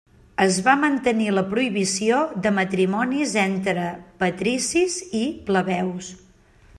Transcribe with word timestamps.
Es 0.43 0.55
va 0.67 0.73
mantenir 0.83 1.27
la 1.37 1.43
prohibició 1.51 2.21
de 2.45 2.53
matrimonis 2.61 3.35
entre 3.43 3.85
patricis 4.25 4.97
i 5.21 5.25
plebeus. 5.51 6.11